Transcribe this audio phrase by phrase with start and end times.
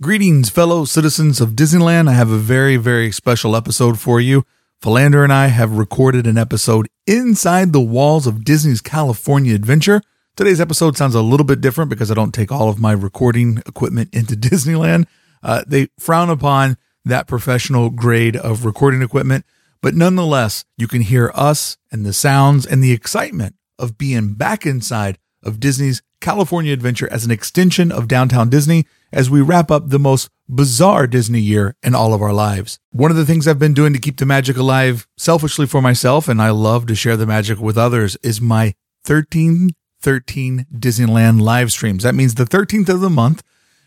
[0.00, 2.08] Greetings, fellow citizens of Disneyland.
[2.08, 4.44] I have a very, very special episode for you.
[4.80, 10.00] Philander and I have recorded an episode inside the walls of Disney's California Adventure.
[10.36, 13.60] Today's episode sounds a little bit different because I don't take all of my recording
[13.66, 15.06] equipment into Disneyland.
[15.42, 19.44] Uh, they frown upon that professional grade of recording equipment,
[19.82, 24.64] but nonetheless, you can hear us and the sounds and the excitement of being back
[24.64, 29.88] inside of Disney's California Adventure as an extension of downtown Disney as we wrap up
[29.88, 32.78] the most bizarre Disney year in all of our lives.
[32.90, 36.28] One of the things I've been doing to keep the magic alive selfishly for myself,
[36.28, 38.74] and I love to share the magic with others, is my
[39.06, 42.02] 1313 Disneyland live streams.
[42.02, 43.42] That means the 13th of the month,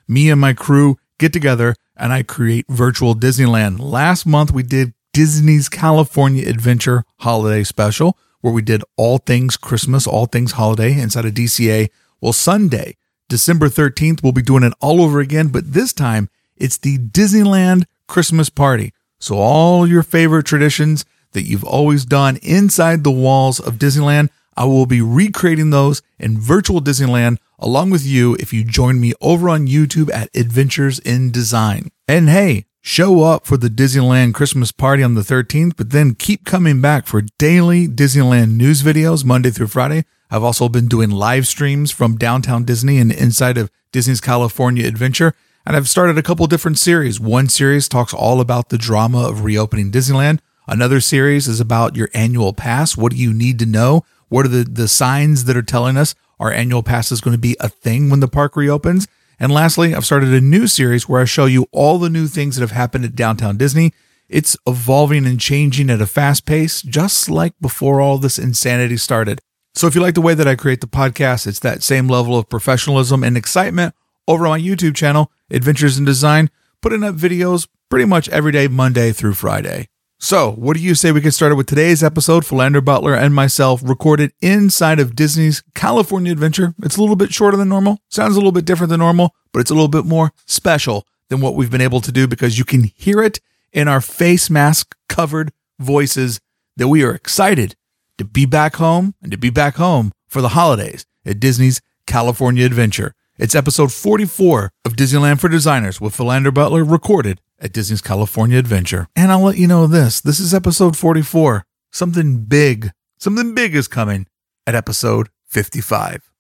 [0.08, 3.80] me and my crew get together and I create virtual Disneyland.
[3.80, 10.08] Last month we did Disney's California Adventure Holiday Special, where we did all things Christmas,
[10.08, 11.90] all things holiday inside of DCA.
[12.22, 12.98] Well, Sunday,
[13.30, 17.86] December 13th, we'll be doing it all over again, but this time it's the Disneyland
[18.08, 18.94] Christmas party.
[19.20, 24.66] So, all your favorite traditions that you've always done inside the walls of Disneyland, I
[24.66, 29.50] will be recreating those in virtual Disneyland along with you if you join me over
[29.50, 31.90] on YouTube at Adventures in Design.
[32.08, 36.46] And hey, show up for the Disneyland Christmas party on the 13th, but then keep
[36.46, 40.06] coming back for daily Disneyland news videos Monday through Friday.
[40.32, 45.36] I've also been doing live streams from downtown Disney and inside of Disney's California Adventure.
[45.66, 47.20] And I've started a couple different series.
[47.20, 50.40] One series talks all about the drama of reopening Disneyland.
[50.68, 52.96] Another series is about your annual pass.
[52.96, 54.06] What do you need to know?
[54.30, 57.38] What are the, the signs that are telling us our annual pass is going to
[57.38, 59.10] be a thing when the park reopens?
[59.38, 62.56] And lastly, I've started a new series where I show you all the new things
[62.56, 63.92] that have happened at downtown Disney.
[64.30, 69.42] It's evolving and changing at a fast pace, just like before all this insanity started.
[69.74, 72.38] So if you like the way that I create the podcast, it's that same level
[72.38, 73.96] of professionalism and excitement
[74.28, 76.50] over on my YouTube channel, Adventures in Design,
[76.82, 79.88] putting up videos pretty much every day, Monday through Friday.
[80.20, 82.46] So, what do you say we get started with today's episode?
[82.46, 86.76] Philander Butler and myself recorded inside of Disney's California Adventure.
[86.84, 89.62] It's a little bit shorter than normal, sounds a little bit different than normal, but
[89.62, 92.66] it's a little bit more special than what we've been able to do because you
[92.66, 93.40] can hear it
[93.74, 96.40] in our face mask covered voices
[96.78, 97.76] that we are excited
[98.22, 102.64] to be back home and to be back home for the holidays at Disney's California
[102.68, 103.16] Adventure.
[103.40, 109.08] It's episode 44 of Disneyland for Designers with Philander Butler recorded at Disney's California Adventure.
[109.16, 111.66] And I'll let you know this this is episode 44.
[111.92, 114.28] Something big, something big is coming
[114.68, 116.32] at episode 55.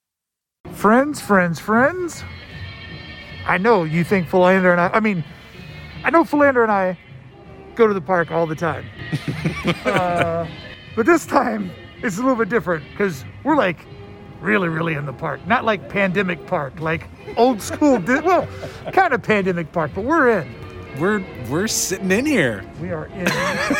[0.73, 2.23] Friends, friends, friends.
[3.47, 5.23] I know you think Philander and I, I mean,
[6.03, 6.99] I know Philander and I
[7.73, 8.85] go to the park all the time.
[9.85, 10.45] uh,
[10.95, 11.71] but this time
[12.01, 13.85] it's a little bit different because we're like
[14.39, 15.45] really, really in the park.
[15.47, 17.07] Not like pandemic park, like
[17.37, 18.47] old school, di- well,
[18.91, 20.55] kind of pandemic park, but we're in.
[20.99, 22.65] We're we're sitting in here.
[22.81, 23.25] We are in.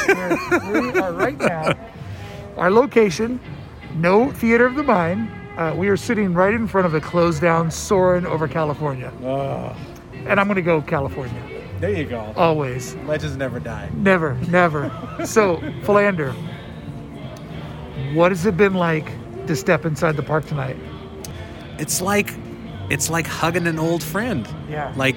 [0.07, 1.73] We're, we are right now.
[2.57, 3.39] Our location,
[3.95, 5.29] no theater of the mind.
[5.57, 9.11] Uh, we are sitting right in front of a closed down Soarin' over California.
[10.25, 11.43] And I'm going to go California.
[11.79, 12.33] There you go.
[12.37, 12.95] Always.
[13.07, 13.89] Legends never die.
[13.93, 14.89] Never, never.
[15.25, 16.33] So, Philander,
[18.13, 19.05] what has it been like
[19.47, 20.77] to step inside the park tonight?
[21.77, 22.33] It's like
[22.89, 24.47] it's like hugging an old friend.
[24.69, 24.93] Yeah.
[24.95, 25.15] Like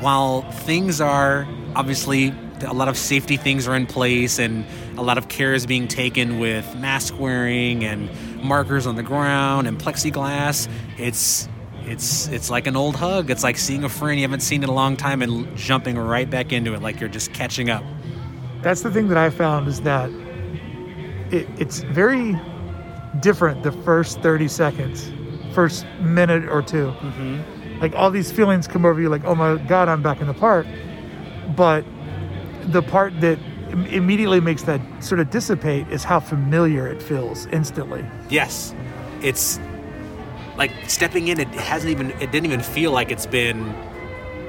[0.00, 2.34] while things are obviously
[2.64, 4.64] a lot of safety things are in place and
[4.96, 8.08] a lot of care is being taken with mask wearing and
[8.42, 11.48] markers on the ground and plexiglass, it's
[11.82, 13.30] it's it's like an old hug.
[13.30, 16.28] It's like seeing a friend you haven't seen in a long time and jumping right
[16.28, 17.84] back into it like you're just catching up.
[18.62, 20.10] That's the thing that I found is that
[21.36, 22.38] it, it's very
[23.20, 25.12] different the first 30 seconds,
[25.54, 27.80] first minute or 2 mm-hmm.
[27.80, 30.34] Like all these feelings come over you, like, oh my God, I'm back in the
[30.34, 30.66] park.
[31.54, 31.84] But
[32.68, 33.38] the part that
[33.90, 38.04] immediately makes that sort of dissipate is how familiar it feels instantly.
[38.30, 38.74] Yes.
[39.20, 39.60] It's
[40.56, 43.74] like stepping in, it hasn't even, it didn't even feel like it's been,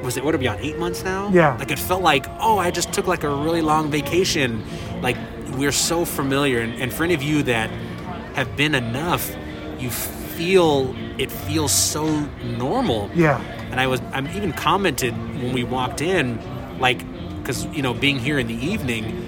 [0.01, 1.29] was it, what are we on, eight months now?
[1.29, 1.57] Yeah.
[1.57, 4.63] Like it felt like, oh, I just took like a really long vacation.
[5.01, 5.17] Like
[5.57, 6.59] we're so familiar.
[6.59, 7.69] And, and for any of you that
[8.35, 9.35] have been enough,
[9.79, 12.05] you feel, it feels so
[12.43, 13.09] normal.
[13.15, 13.41] Yeah.
[13.71, 16.39] And I was, I'm even commented when we walked in,
[16.79, 16.99] like,
[17.39, 19.23] because you know, being here in the evening,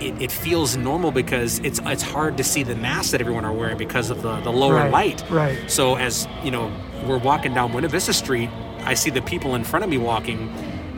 [0.00, 3.52] it, it feels normal because it's it's hard to see the masks that everyone are
[3.52, 5.30] wearing because of the the lower Right, light.
[5.30, 5.70] right.
[5.70, 6.70] So as you know,
[7.06, 8.48] we're walking down Buena Vista Street,
[8.80, 10.52] I see the people in front of me walking.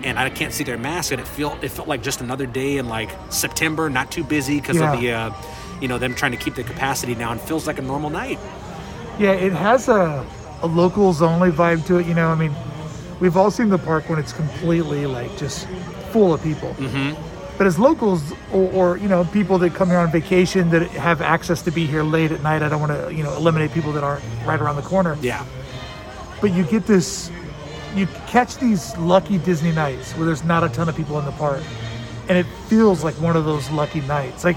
[0.06, 2.76] And I can't see their mask, and it felt it felt like just another day
[2.78, 4.92] in like September, not too busy because Yeah.
[4.94, 5.30] of the, uh,
[5.80, 7.38] you know, them trying to keep the capacity down.
[7.40, 8.38] Feels like a normal night.
[9.18, 10.24] Yeah, it has a,
[10.62, 12.06] a locals only vibe to it.
[12.06, 12.54] You know, I mean,
[13.18, 15.66] we've all seen the park when it's completely like just
[16.12, 16.72] full of people.
[16.74, 17.20] Mm-hmm.
[17.58, 21.20] But as locals or, or you know people that come here on vacation that have
[21.20, 23.90] access to be here late at night, I don't want to you know eliminate people
[23.92, 25.16] that aren't right around the corner.
[25.20, 25.44] Yeah.
[26.40, 27.30] But you get this,
[27.98, 31.32] you catch these lucky Disney nights where there's not a ton of people in the
[31.32, 31.62] park,
[32.28, 34.44] and it feels like one of those lucky nights.
[34.44, 34.56] Like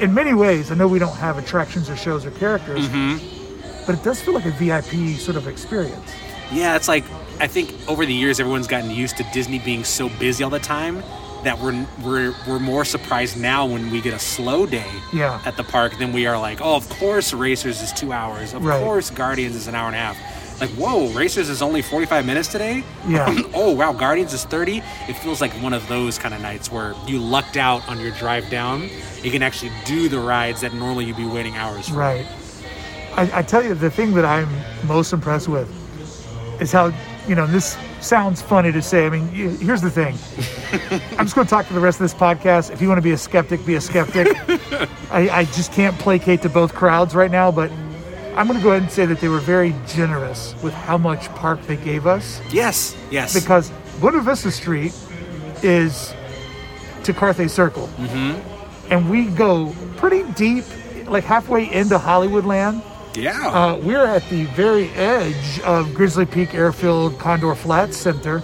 [0.00, 3.84] in many ways, I know we don't have attractions or shows or characters, mm-hmm.
[3.86, 6.12] but it does feel like a VIP sort of experience.
[6.52, 7.04] Yeah, it's like
[7.40, 10.58] I think over the years everyone's gotten used to Disney being so busy all the
[10.58, 11.02] time
[11.44, 15.40] that we're we're we're more surprised now when we get a slow day Yeah.
[15.44, 18.64] at the park than we are like, oh, of course Racers is two hours, of
[18.64, 18.82] Right.
[18.82, 20.16] course Guardians is an hour and a half.
[20.60, 22.82] Like, whoa, Racers is only 45 minutes today?
[23.06, 23.26] Yeah.
[23.54, 24.78] oh, wow, Guardians is 30?
[25.06, 28.12] It feels like one of those kind of nights where you lucked out on your
[28.12, 28.88] drive down.
[29.22, 31.96] You can actually do the rides that normally you'd be waiting hours for.
[31.96, 32.26] Right.
[33.16, 34.48] I, I tell you, the thing that I'm
[34.86, 35.68] most impressed with
[36.60, 36.90] is how,
[37.28, 39.06] you know, this sounds funny to say.
[39.06, 40.16] I mean, here's the thing.
[41.18, 42.70] I'm just going to talk to the rest of this podcast.
[42.70, 44.28] If you want to be a skeptic, be a skeptic.
[45.10, 47.70] I, I just can't placate to both crowds right now, but
[48.36, 51.28] I'm going to go ahead and say that they were very generous with how much
[51.36, 53.32] park they gave us Yes, yes.
[53.34, 54.92] because Buena Vista Street
[55.62, 56.12] is
[57.04, 57.86] to Carthay Circle.
[57.96, 58.92] Mm-hmm.
[58.92, 60.64] And we go pretty deep,
[61.08, 62.82] like halfway into Hollywoodland.
[63.16, 63.48] yeah.
[63.48, 68.40] Uh, we're at the very edge of Grizzly Peak Airfield Condor Flats Center,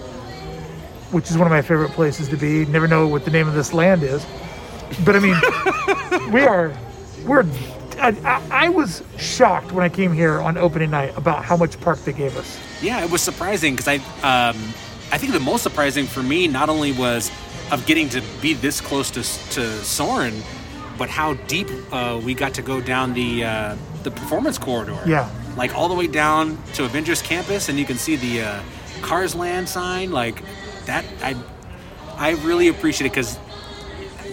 [1.11, 2.65] which is one of my favorite places to be.
[2.65, 4.25] Never know what the name of this land is.
[5.05, 6.75] But I mean, we are,
[7.25, 7.45] we're,
[8.03, 11.99] I, I, was shocked when I came here on opening night about how much park
[11.99, 12.59] they gave us.
[12.81, 14.57] Yeah, it was surprising because I, um,
[15.11, 17.31] I think the most surprising for me not only was
[17.71, 19.23] of getting to be this close to
[19.53, 20.41] to Soarin',
[20.97, 24.99] but how deep uh, we got to go down the uh, the performance corridor.
[25.05, 25.29] Yeah.
[25.55, 28.63] like all the way down to Avengers Campus, and you can see the uh,
[29.01, 30.11] Cars Land sign.
[30.11, 30.43] Like
[30.85, 31.35] that, I
[32.17, 33.37] I really appreciate it because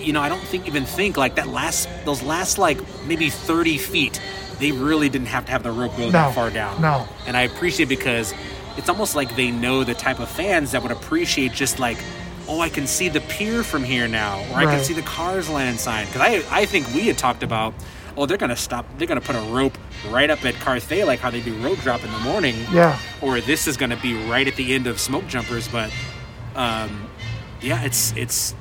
[0.00, 3.78] you know I don't think even think like that last those last like maybe thirty
[3.78, 4.20] feet.
[4.58, 6.82] They really didn't have to have the rope go No, that far down.
[6.82, 7.08] no.
[7.26, 8.34] And I appreciate because
[8.76, 11.96] it's almost like they know the type of fans that would appreciate just like,
[12.46, 15.48] oh, I can see the pier from here now, or I can see the Cars
[15.48, 16.04] Land sign.
[16.06, 17.72] Because I, I think we had talked about,
[18.18, 19.78] oh, they're gonna stop, they're gonna put a rope
[20.10, 22.54] right up at Carthay, like how they do rope drop in the morning.
[22.70, 22.98] Yeah.
[23.22, 25.90] Or this is gonna be right at the end of Smoke Jumpers, but,
[26.54, 27.08] um,
[27.62, 28.54] yeah, it's it's.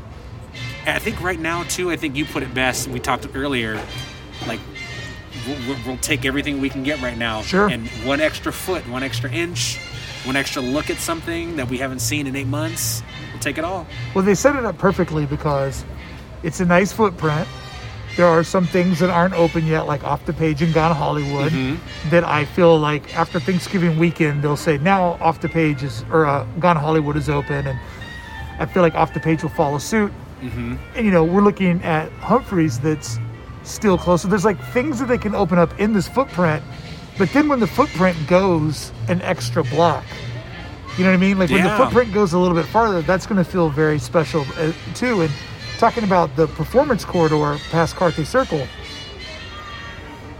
[0.85, 1.91] I think right now too.
[1.91, 2.87] I think you put it best.
[2.87, 3.81] We talked earlier,
[4.47, 4.59] like
[5.47, 7.41] we'll, we'll, take everything we can get right now.
[7.41, 7.69] Sure.
[7.69, 9.77] And one extra foot, one extra inch,
[10.23, 13.03] one extra look at something that we haven't seen in eight months.
[13.31, 13.85] We'll take it all.
[14.13, 15.85] Well, they set it up perfectly because
[16.43, 17.47] it's a nice footprint.
[18.17, 21.53] There are some things that aren't open yet, like Off the Page and Gone Hollywood,
[22.09, 26.25] that I feel like after Thanksgiving weekend, they'll say now Off the Page is, or
[26.25, 27.67] uh, Gone Hollywood is open.
[27.67, 27.79] And
[28.59, 30.11] I feel like Off the Page will follow suit.
[30.41, 33.19] And, you know, we're looking at Humphrey's that's
[33.63, 34.21] still close.
[34.21, 36.63] So there's like things that they can open up in this footprint.
[37.17, 40.05] But then when the footprint goes an extra block,
[40.97, 41.37] you know what I mean?
[41.37, 44.45] Like when the footprint goes a little bit farther, that's going to feel very special
[44.57, 45.21] uh, too.
[45.21, 45.31] And
[45.77, 48.65] talking about the performance corridor past Carthay Circle,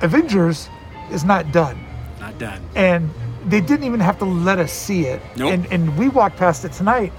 [0.02, 0.70] Avengers
[1.12, 1.86] is not done,
[2.20, 2.62] Not done.
[2.76, 3.10] and
[3.46, 5.22] they didn't even have to let us see it.
[5.36, 5.52] Nope.
[5.54, 7.12] And and we walked past it tonight,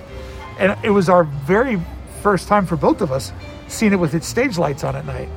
[0.59, 1.81] and it was our very
[2.21, 3.33] first time for both of us
[3.69, 5.29] seeing it with its stage lights on at night.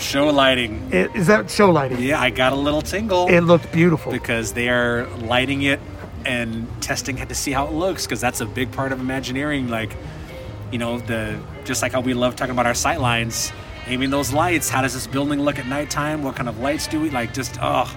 [0.00, 0.88] Show lighting.
[0.92, 2.00] It, is that show lighting?
[2.00, 4.12] Yeah, I got a little tingle It looked beautiful.
[4.12, 5.80] because they are lighting it
[6.24, 9.68] and testing it to see how it looks because that's a big part of Imagineering.
[9.68, 9.96] Like,
[10.70, 13.52] you know, the just like how we love talking about our sight lines,
[13.86, 14.68] aiming those lights.
[14.68, 16.22] How does this building look at nighttime?
[16.22, 17.32] What kind of lights do we like?
[17.32, 17.90] Just oh,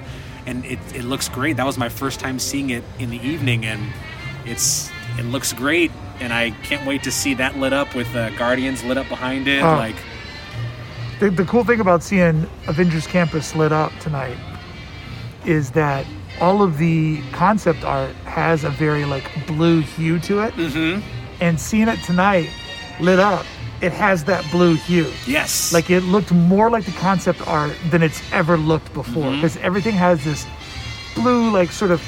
[0.45, 1.57] and it, it looks great.
[1.57, 3.91] That was my first time seeing it in the evening, and
[4.45, 5.91] it's it looks great.
[6.19, 9.47] And I can't wait to see that lit up with uh, Guardians lit up behind
[9.47, 9.61] it.
[9.63, 9.75] Oh.
[9.75, 9.95] Like,
[11.19, 14.37] the, the cool thing about seeing Avengers Campus lit up tonight
[15.45, 16.05] is that
[16.39, 20.53] all of the concept art has a very like blue hue to it.
[20.53, 21.01] Mm-hmm.
[21.41, 22.49] And seeing it tonight
[22.99, 23.45] lit up,
[23.81, 25.11] it has that blue hue.
[25.27, 29.35] yes, Like it looked more like the concept art than it's ever looked before Mm-hmm.
[29.35, 30.45] because everything has this
[31.15, 32.01] blue, like sort of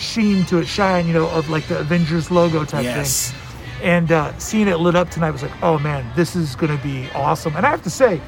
[0.00, 3.30] sheen to it, shine, you know, of like the Avengers logo type Yes.
[3.30, 3.40] thing.
[3.82, 6.82] And uh, seeing it lit up tonight was like, oh man, this is going to
[6.82, 7.54] be awesome.
[7.56, 8.20] And I have to say,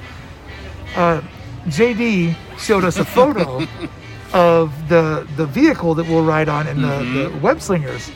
[0.97, 1.21] uh,
[1.67, 3.67] JD showed us a photo
[4.33, 8.11] of the the vehicle that we'll ride on in the, the web slingers.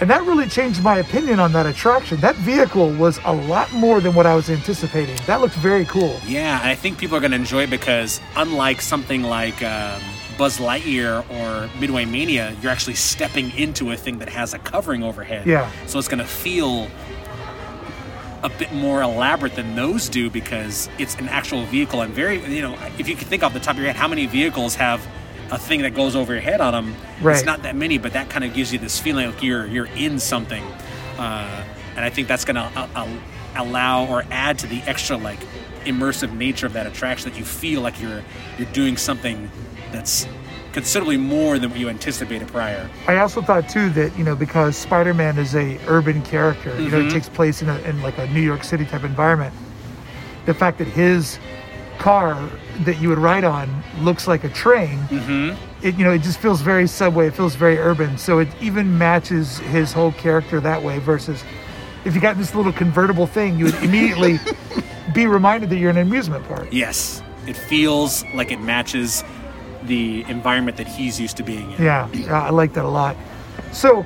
[0.00, 2.20] And that really changed my opinion on that attraction.
[2.20, 5.16] That vehicle was a lot more than what I was anticipating.
[5.26, 6.18] That looked very cool.
[6.26, 10.00] Yeah, and I think people are going to enjoy it because unlike something like um,
[10.40, 15.02] Buzz Lightyear or Midway Mania, you're actually stepping into a thing that has a covering
[15.02, 15.46] overhead.
[15.46, 15.70] Yeah.
[15.86, 16.88] So it's going to feel
[18.42, 22.62] a bit more elaborate than those do because it's an actual vehicle and very, you
[22.62, 25.06] know, if you can think off the top of your head, how many vehicles have
[25.50, 26.96] a thing that goes over your head on them?
[27.20, 27.36] Right.
[27.36, 29.88] It's not that many, but that kind of gives you this feeling like you're you're
[29.94, 30.64] in something,
[31.18, 31.64] uh,
[31.96, 33.08] and I think that's going to uh, uh,
[33.56, 35.40] allow or add to the extra like
[35.84, 38.22] immersive nature of that attraction that you feel like you're
[38.56, 39.50] you're doing something
[39.92, 40.26] that's
[40.72, 42.88] considerably more than what you anticipated prior.
[43.08, 46.98] I also thought too that you know because Spider-Man is a urban character, you know,
[46.98, 47.08] it mm-hmm.
[47.10, 49.54] takes place in, a, in like a New York City type environment.
[50.46, 51.38] The fact that his
[51.98, 52.48] car
[52.80, 55.86] that you would ride on looks like a train, mm-hmm.
[55.86, 57.26] it you know it just feels very subway.
[57.26, 60.98] It feels very urban, so it even matches his whole character that way.
[60.98, 61.42] Versus
[62.04, 64.38] if you got this little convertible thing, you would immediately
[65.14, 66.68] be reminded that you're in an amusement park.
[66.70, 69.24] Yes, it feels like it matches
[69.84, 71.82] the environment that he's used to being in.
[71.82, 73.16] Yeah, yeah, I like that a lot.
[73.72, 74.04] So,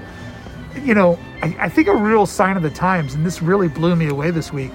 [0.83, 3.97] you know, I, I think a real sign of the times, and this really blew
[3.97, 4.71] me away this week,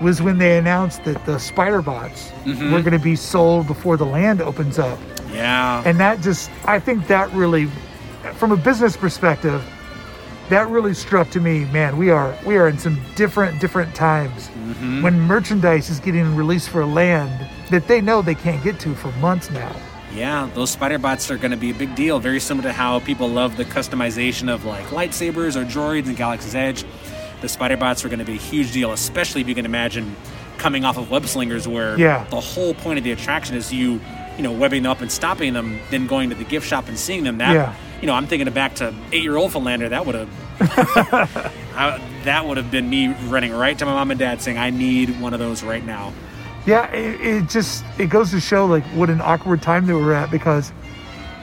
[0.00, 2.72] was when they announced that the spider bots Mm-hmm.
[2.72, 4.98] were going to be sold before the land opens up.
[5.30, 5.82] Yeah.
[5.84, 7.68] And that just, I think that really,
[8.36, 9.62] from a business perspective,
[10.48, 14.48] that really struck to me, man, we are we are in some different different times
[14.48, 15.02] Mm-hmm.
[15.02, 19.10] when merchandise is getting released for land that they know they can't get to for
[19.18, 19.74] months now.
[20.14, 22.18] Yeah, those spider bots are going to be a big deal.
[22.18, 26.54] Very similar to how people love the customization of like lightsabers or droids in Galaxy's
[26.54, 26.84] Edge.
[27.42, 30.16] The spider bots are going to be a huge deal, especially if you can imagine
[30.58, 32.24] coming off of web slingers, where Yeah.
[32.30, 34.00] the whole point of the attraction is you,
[34.36, 36.98] you know, webbing them up and stopping them, then going to the gift shop and
[36.98, 37.38] seeing them.
[37.38, 37.72] That, Yeah.
[38.00, 39.88] you know, I'm thinking back to eight-year-old Philander.
[39.88, 40.28] That would have.
[42.24, 45.18] That would have been me running right to my mom and dad saying, "I need
[45.22, 46.12] one of those right now."
[46.66, 50.12] Yeah, it, it just it goes to show like what an awkward time they were
[50.12, 50.72] at because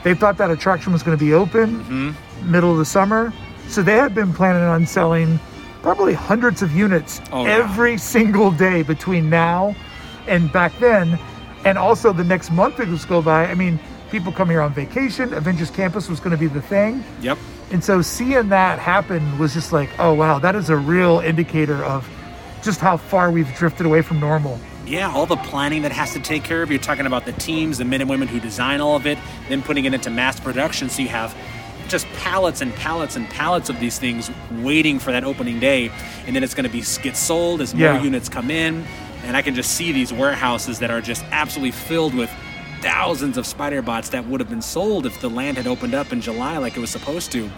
[0.04, 2.50] they thought that attraction was going to be open Mm-hmm.
[2.52, 3.32] middle of the summer,
[3.68, 5.38] so they had been planning on selling
[5.82, 9.74] probably hundreds of units Oh, every single day between now
[10.28, 11.18] and back then,
[11.64, 13.46] and also the next month that was go by.
[13.46, 13.78] I mean,
[14.10, 15.32] people come here on vacation.
[15.34, 17.02] Avengers Campus was going to be the thing.
[17.22, 17.38] Yep.
[17.72, 21.82] And so seeing that happen was just like, oh wow, that is a real indicator
[21.84, 22.08] of
[22.62, 24.58] just how far we've drifted away from normal.
[24.88, 26.70] Yeah, all the planning that has to take care of.
[26.70, 29.18] You're talking about the teams, the men and women who design all of it,
[29.48, 30.88] then putting it into mass production.
[30.88, 31.36] So you have
[31.88, 35.90] just pallets and pallets and pallets of these things waiting for that opening day,
[36.26, 38.02] and then it's going to be get sold as more Yeah.
[38.02, 38.86] units come in.
[39.24, 42.30] And I can just see these warehouses that are just absolutely filled with
[42.80, 46.12] thousands of spider bots that would have been sold if the land had opened up
[46.12, 47.50] in July like it was supposed to.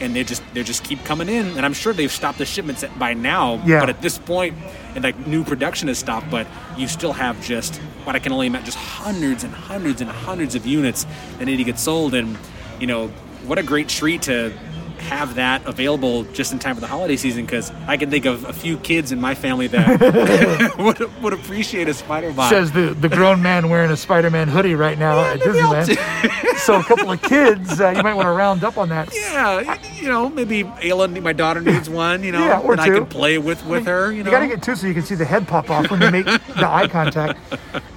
[0.00, 2.84] And they just they just keep coming in, and I'm sure they've stopped the shipments
[2.98, 3.62] by now.
[3.64, 3.80] Yeah.
[3.80, 4.56] But at this point,
[4.94, 6.46] and like new production has stopped, but
[6.76, 10.54] you still have just what I can only imagine, just hundreds and hundreds and hundreds
[10.54, 11.06] of units
[11.38, 12.14] that need to get sold.
[12.14, 12.36] And
[12.80, 13.08] you know,
[13.46, 14.52] what a great treat to
[15.02, 17.44] have that available just in time for the holiday season.
[17.44, 21.88] Because I can think of a few kids in my family that would would appreciate
[21.88, 22.50] a spider bot.
[22.50, 26.56] Says the, the grown man wearing a Spider-Man hoodie right now at Disneyland.
[26.58, 29.12] so a couple of kids, uh, you might want to round up on that.
[29.14, 32.22] yeah, you know, maybe Ayla, my daughter needs one.
[32.22, 32.94] You know, Yeah, or and I two.
[32.94, 34.12] can play with with her.
[34.12, 35.90] You know, You got to get two so you can see the head pop off
[35.90, 37.38] when they make the eye contact.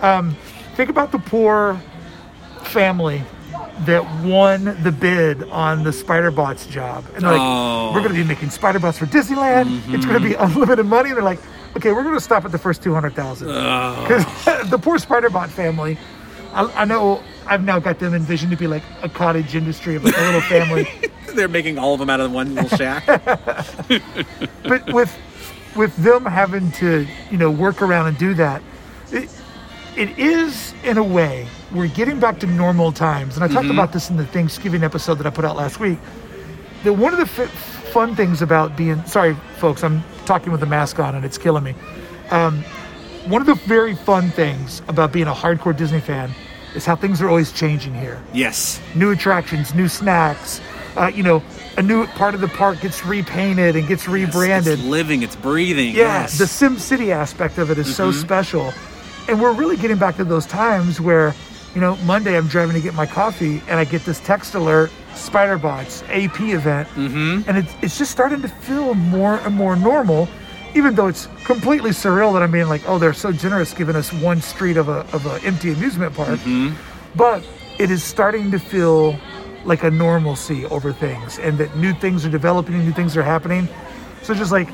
[0.01, 0.35] Um,
[0.75, 1.81] think about the poor
[2.63, 3.23] family
[3.79, 7.05] that won the bid on the Spider Bots job.
[7.13, 7.91] And they're like, Oh.
[7.93, 9.81] we're going to be making Spider Bots for Disneyland.
[9.93, 10.43] It's going to be mm-hmm.
[10.43, 11.09] unlimited money.
[11.09, 11.39] And they're like,
[11.75, 13.47] okay, we're going to stop at the first 200,000.
[13.47, 14.25] Because
[14.69, 15.97] the poor Spider Bot family,
[16.53, 20.03] I, I know I've now got them envisioned to be like a cottage industry of
[20.03, 20.87] like a little family.
[21.35, 23.05] they're making all of them out of one little shack.
[24.63, 25.15] but with
[25.75, 28.61] with them having to you know work around and do that
[29.11, 29.29] it,
[29.97, 33.93] it is in a way we're getting back to normal times and i talked about
[33.93, 35.97] this in the thanksgiving episode that i put out last week
[36.83, 40.65] that one of the f- fun things about being sorry folks i'm talking with a
[40.65, 41.73] mask on and it's killing me
[42.31, 42.63] um,
[43.27, 46.31] one of the very fun things about being a hardcore disney fan
[46.75, 48.81] is how things are always changing here yes.
[48.95, 50.61] new attractions, new snacks.
[50.97, 51.43] Uh, you know,
[51.77, 54.79] a new part of the park gets repainted and gets rebranded.
[54.79, 55.87] It's living, it's breathing.
[55.87, 56.37] yeah, yes.
[56.37, 58.73] the Sim City aspect of it is so special,
[59.27, 61.33] and we're really getting back to those times where,
[61.73, 64.91] you know, Monday I'm driving to get my coffee and I get this text alert:
[65.13, 67.47] Spider Bots AP event, mm-hmm.
[67.47, 70.27] and it's it's just starting to feel more and more normal.
[70.73, 74.11] Even though it's completely surreal that I'm being like, oh, they're so generous giving us
[74.11, 76.39] one street of a of an empty amusement park,
[77.15, 77.43] but
[77.79, 79.17] it is starting to feel
[79.65, 83.23] like a normalcy over things and that new things are developing and new things are
[83.23, 83.67] happening
[84.21, 84.69] so just like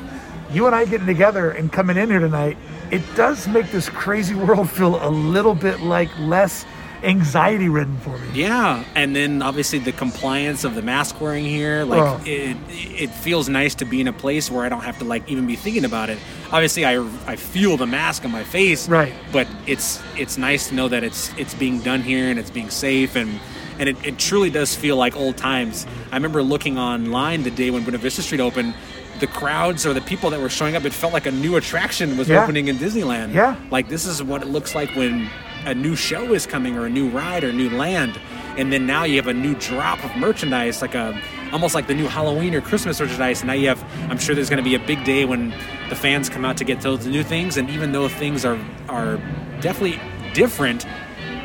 [0.50, 2.58] you and i getting together and coming in here tonight
[2.92, 6.64] it does make this crazy world feel a little bit like less
[7.02, 8.28] anxiety ridden for me.
[8.32, 12.20] Yeah, and then obviously the compliance of the mask wearing here, like Oh.
[12.24, 15.28] it, it feels nice to be in a place where I don't have to like
[15.28, 16.18] even be thinking about it.
[16.52, 19.12] Obviously, I, I feel the mask on my face, Right.
[19.32, 22.70] But it's it's nice to know that it's it's being done here and it's being
[22.70, 23.40] safe and
[23.80, 25.86] and it, it truly does feel like old times.
[26.12, 28.74] I remember looking online the day when Buena Vista Street opened.
[29.20, 32.16] The crowds or the people that were showing up, it felt like a new attraction
[32.16, 32.42] was Yeah.
[32.42, 33.34] opening in Disneyland.
[33.34, 33.54] Yeah.
[33.70, 35.28] Like this is what it looks like when
[35.64, 38.18] a new show is coming or a new ride or new land.
[38.58, 41.16] And then now you have a new drop of merchandise, like a
[41.52, 43.40] almost like the new Halloween or Christmas merchandise.
[43.42, 45.54] And now you have I'm sure there's gonna be a big day when
[45.88, 47.56] the fans come out to get those new things.
[47.56, 49.18] And even though things are are
[49.60, 50.00] definitely
[50.34, 50.84] different,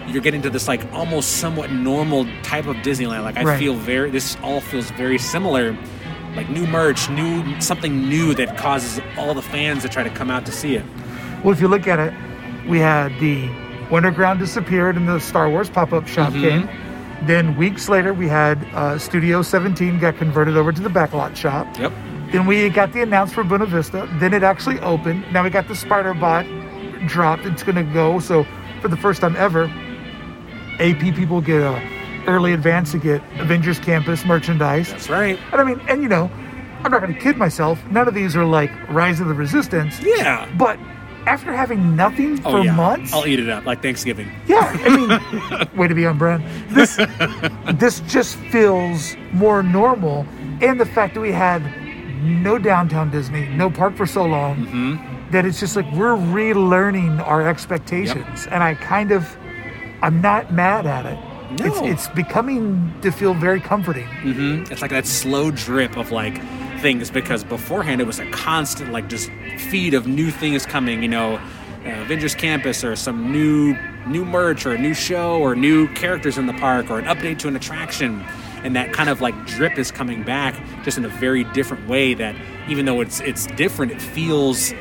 [0.08, 3.24] you're getting to this like almost somewhat normal type of Disneyland.
[3.24, 3.60] Like I Right.
[3.60, 5.78] feel very this all feels very similar.
[6.38, 10.30] Like new merch, new something new that causes all the fans to try to come
[10.32, 10.86] out to see it.
[11.44, 12.14] Well, if you look at it,
[12.70, 13.48] we had the
[13.90, 16.68] Wonderground disappeared and the Star Wars pop up shop Mm-hmm.
[16.68, 16.70] came.
[17.26, 21.66] Then weeks later, we had uh, Studio 17 got converted over to the backlot shop.
[21.80, 21.92] Yep.
[22.32, 24.08] Then we got the announcement for Buena Vista.
[24.20, 25.26] Then it actually opened.
[25.34, 26.46] Now we got the Spider Bot
[27.08, 27.46] dropped.
[27.46, 28.20] It's going to go.
[28.20, 28.46] So
[28.82, 29.64] for the first time ever,
[30.80, 31.80] AP people get a
[32.28, 34.92] early advance to get Avengers Campus merchandise.
[34.92, 35.40] That's right.
[35.52, 36.30] And I mean, and you know,
[36.84, 37.80] I'm not going to kid myself.
[37.90, 40.00] None of these are like Rise of the Resistance.
[40.02, 40.48] Yeah.
[40.58, 40.78] But
[41.26, 42.74] after having nothing Oh, for yeah.
[42.74, 44.30] months, I'll eat it up like Thanksgiving.
[44.48, 46.44] yeah, I mean, way to be on brand.
[46.70, 46.96] This
[47.76, 50.26] this just feels more normal,
[50.62, 51.62] and the fact that we had
[52.24, 55.32] no downtown Disney, no park for so long, Mm-hmm.
[55.32, 59.36] that it's just like we're relearning our expectations, and I kind of,
[60.02, 61.20] I'm not mad at it.
[61.52, 61.86] It's No.
[61.88, 64.08] it's becoming to feel very comforting.
[64.08, 66.42] hmm It's like that slow drip of like
[66.82, 71.02] things because beforehand it was a constant like just feed of new things coming.
[71.02, 71.40] You know,
[71.86, 73.76] uh, Avengers Campus or some new
[74.08, 77.40] new merch or a new show or new characters in the park or an update
[77.40, 78.24] to an attraction.
[78.64, 82.14] And that kind of like drip is coming back just in a very different way.
[82.14, 82.36] That
[82.68, 84.74] even though it's it's different, it feels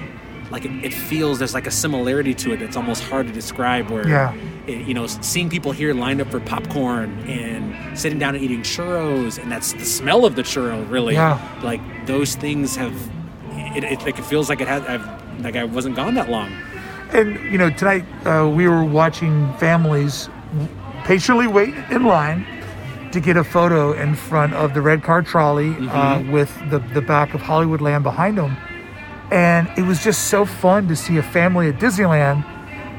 [0.51, 3.91] like it, it feels there's like a similarity to it that's almost hard to describe.
[3.91, 4.33] Where Yeah.
[4.67, 8.63] it- you know, seeing people here lined up for popcorn and sitting down and eating
[8.63, 11.15] churros, and that's the smell of the churro, really.
[11.15, 11.39] Yeah.
[11.63, 12.93] Like those things have,
[13.77, 14.83] it, it like it feels like it has.
[14.85, 15.07] I've
[15.45, 16.51] like I wasn't gone that long.
[17.13, 20.29] And you know, tonight uh, we were watching families
[21.05, 22.45] patiently wait in line
[23.13, 27.01] to get a photo in front of the red car trolley uh, with the the
[27.01, 28.57] back of Hollywood Land behind them,
[29.31, 32.45] and it was just so fun to see a family at Disneyland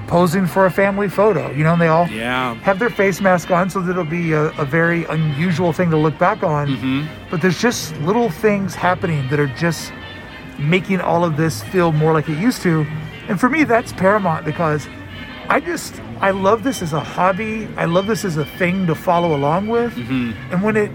[0.08, 1.52] posing for a family photo.
[1.52, 2.56] You know, and they all Yeah.
[2.56, 5.98] have their face mask on, so that it'll be a, a very unusual thing to
[5.98, 6.68] look back on.
[6.68, 7.06] Mm-hmm.
[7.30, 9.92] But there's just little things happening that are just
[10.60, 12.86] making all of this feel more like it used to.
[13.28, 14.88] And for me, that's paramount because
[15.50, 17.68] I just I love this as a hobby.
[17.78, 19.94] I love this as a thing to follow along with.
[19.96, 20.32] Mm-hmm.
[20.54, 20.92] And when it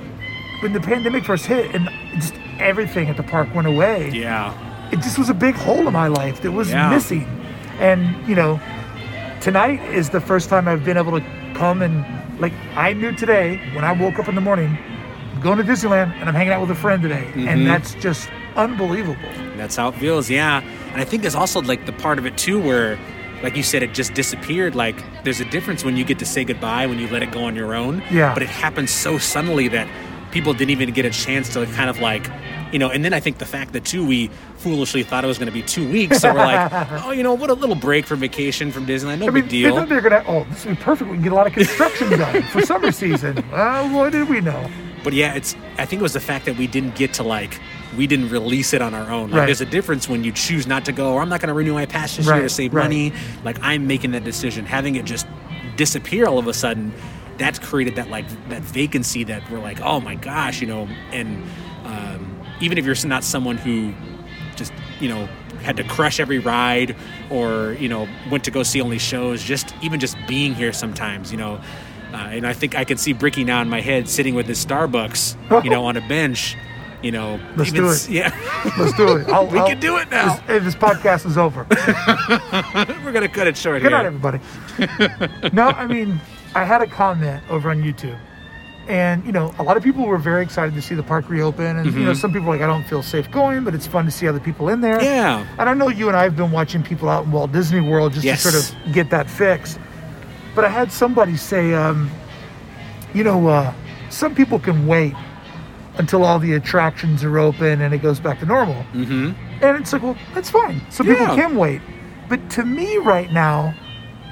[0.60, 4.52] when the pandemic first hit and just everything at the park went away, Yeah.
[4.92, 6.90] It just was a big hole in my life that was Yeah.
[6.90, 7.26] missing.
[7.80, 8.60] And you know,
[9.40, 11.24] tonight is the first time I've been able to
[11.54, 12.04] come and
[12.40, 14.76] like I knew today when I woke up in the morning,
[15.34, 17.48] I'm going to Disneyland and I'm hanging out with a friend today, Mm-hmm.
[17.48, 19.16] and that's just unbelievable.
[19.56, 20.60] That's how it feels, yeah.
[20.92, 22.98] And I think there's also like the part of it too where,
[23.42, 24.74] like you said, it just disappeared.
[24.74, 27.44] Like there's a difference when you get to say goodbye when you let it go
[27.44, 28.02] on your own.
[28.10, 28.32] Yeah.
[28.34, 29.88] But it happens so suddenly that
[30.32, 32.28] people didn't even get a chance to kind of like,
[32.72, 32.88] you know.
[32.90, 35.52] And then I think the fact that too we foolishly thought it was going to
[35.52, 36.70] be two weeks, so we're like,
[37.04, 39.44] oh, you know, what a little break from vacation from Disneyland, no I mean, big
[39.44, 39.76] they deal.
[39.76, 40.24] thought they were gonna.
[40.26, 41.10] Oh, this would be perfect.
[41.10, 43.44] We can get a lot of construction done for summer season.
[43.52, 44.70] Well, what did we know?
[45.04, 45.54] But yeah, it's.
[45.78, 47.60] I think it was the fact that we didn't get to like.
[47.96, 49.30] We didn't release it on our own.
[49.30, 49.46] Like, Right.
[49.46, 51.74] There's a difference when you choose not to go, or I'm not going to renew
[51.74, 52.84] my pass this Right, year to save right.
[52.84, 53.12] money.
[53.44, 54.64] Like I'm making that decision.
[54.64, 55.26] Having it just
[55.76, 56.92] disappear all of a sudden,
[57.38, 60.88] that's created that like that vacancy that we're like, oh my gosh, you know.
[61.10, 61.44] And
[62.62, 63.92] even if you're not someone who
[64.56, 65.26] just you know
[65.62, 66.96] had to crush every ride
[67.30, 71.30] or you know went to go see only shows just even just being here sometimes
[71.30, 71.60] you know
[72.12, 74.64] uh, and i think i could see bricky now in my head sitting with his
[74.64, 76.56] starbucks you know on a bench
[77.02, 78.08] you know Let's even do it.
[78.08, 79.28] yeah Let's do it.
[79.34, 80.36] I'll, We I'll- can do it now.
[80.46, 81.66] This, this podcast is over.
[83.04, 84.38] we're gonna cut it short Good here night, everybody.
[85.52, 86.20] no, I mean,
[86.54, 88.16] I had a comment over on YouTube,
[88.88, 91.76] and you know, a lot of people were very excited to see the park reopen,
[91.78, 94.04] and you know, some people were like, I don't feel safe going, but it's fun
[94.06, 94.96] to see other people in there.
[94.98, 95.04] Mm-hmm.
[95.04, 97.80] yeah And I know you and I have been watching people out in Walt Disney
[97.80, 98.42] World just Yes.
[98.42, 99.78] to sort of get that fixed.
[100.54, 102.10] But I had somebody say, um,
[103.14, 103.72] you know, uh,
[104.10, 105.14] some people can wait
[105.98, 108.82] until all the attractions are open and it goes back to normal.
[108.92, 110.80] mm-hmm And it's like, well, that's fine.
[110.90, 111.36] Some people Yeah.
[111.36, 111.80] can wait.
[112.28, 113.74] But to me, right now,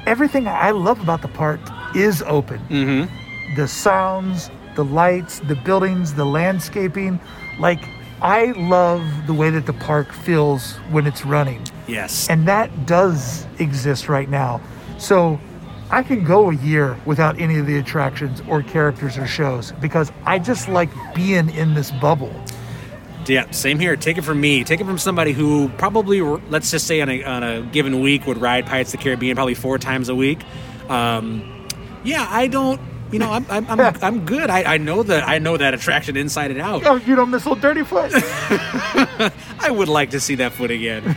[0.07, 1.61] everything I love about the park
[1.95, 2.59] is open.
[2.71, 3.15] Mm-hmm.
[3.57, 7.21] The sounds, the lights, the buildings, the landscaping.
[7.59, 7.81] Like,
[8.23, 11.63] I love the way that the park feels when it's running.
[11.87, 12.29] Yes.
[12.29, 14.61] And that does exist right now.
[14.99, 15.41] So
[15.91, 20.13] I can go a year without any of the attractions or characters or shows because
[20.25, 22.33] I just like being in this bubble.
[23.27, 23.97] Yeah, same here.
[23.97, 24.65] Take it from me.
[24.65, 28.27] Take it from somebody who probably, let's just say, on a, on a given week
[28.27, 30.41] would ride Pirates of the Caribbean probably four times a week.
[30.89, 31.67] Um,
[32.03, 32.81] yeah, I don't.
[33.13, 34.51] You know, I'm I'm, I'm, I'm good.
[34.51, 36.87] I, I know that I know that attraction inside and out.
[36.87, 38.13] Oh, you don't miss old Dirty Foot.
[38.15, 41.15] I would like to see that foot again.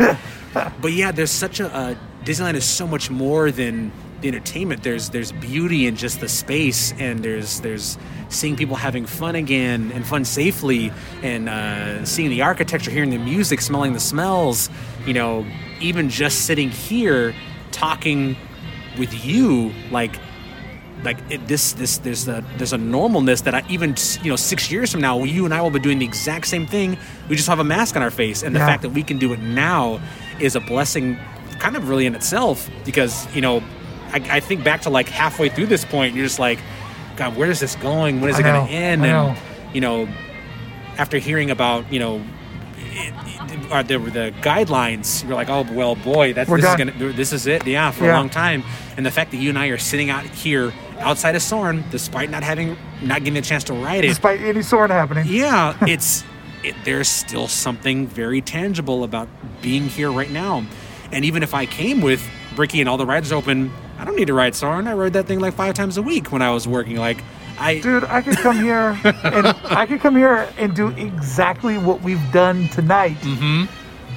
[0.54, 4.82] but yeah, there's such a uh, Disneyland is so much more than the entertainment.
[4.82, 7.98] There's there's beauty in just the space, and there's there's
[8.30, 13.20] seeing people having fun again and fun safely, and uh, seeing the architecture, hearing the
[13.20, 14.70] music, smelling the smells.
[15.06, 15.46] You know,
[15.80, 17.36] even just sitting here
[17.72, 18.36] talking
[18.98, 20.16] with you, like
[21.04, 24.72] like it, this this there's a there's a normalness that I even you know six
[24.72, 26.98] years from now you and I will be doing the exact same thing.
[27.30, 28.68] We just have a mask on our face and the Yeah.
[28.68, 30.00] fact that we can do it now
[30.40, 31.18] is a blessing
[31.60, 33.62] kind of really in itself because you know
[34.12, 36.60] I, I think back to like halfway through this point point, you're just like
[37.18, 38.22] God where is this going?
[38.22, 39.06] When is I it going to end?
[39.06, 39.38] And
[39.76, 40.08] you know
[40.98, 42.22] after hearing about you know
[42.96, 43.14] it,
[43.52, 47.14] it, are the, the guidelines you're like oh well boy that's We're this is gonna
[47.14, 47.66] this is it.
[47.66, 48.14] Yeah for Yeah.
[48.14, 48.64] a long time.
[48.98, 52.30] And the fact that you and I are sitting out here outside of Soarin' despite
[52.30, 54.10] not having not getting a chance to ride it.
[54.10, 55.26] Despite any sword happening.
[55.28, 56.24] yeah it's
[56.64, 59.28] it, there's still something very tangible about
[59.62, 60.66] being here right now.
[61.12, 62.26] And even if I came with
[62.56, 64.88] Bricky and all the rides open I don't need to ride Soarin'.
[64.88, 66.98] I rode that thing like five times a week when I was working.
[66.98, 67.24] Like
[67.60, 72.02] I Dude, I could come here and I could come here and do exactly what
[72.02, 73.68] we've done tonight Mhm.